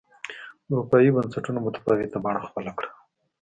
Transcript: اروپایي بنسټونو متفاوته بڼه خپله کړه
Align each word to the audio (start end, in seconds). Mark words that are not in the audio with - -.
اروپایي 0.69 1.09
بنسټونو 1.15 1.59
متفاوته 1.65 2.17
بڼه 2.23 2.41
خپله 2.47 2.71
کړه 2.77 2.89